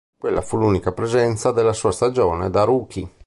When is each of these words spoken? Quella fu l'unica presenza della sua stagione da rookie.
Quella 0.17 0.41
fu 0.41 0.57
l'unica 0.57 0.93
presenza 0.93 1.51
della 1.51 1.73
sua 1.73 1.91
stagione 1.91 2.49
da 2.49 2.63
rookie. 2.63 3.07